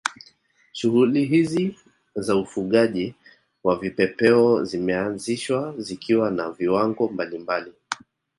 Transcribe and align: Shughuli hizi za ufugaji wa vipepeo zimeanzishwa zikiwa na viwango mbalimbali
Shughuli 0.73 1.25
hizi 1.25 1.75
za 2.15 2.35
ufugaji 2.35 3.15
wa 3.63 3.79
vipepeo 3.79 4.63
zimeanzishwa 4.65 5.73
zikiwa 5.77 6.31
na 6.31 6.51
viwango 6.51 7.07
mbalimbali 7.07 7.73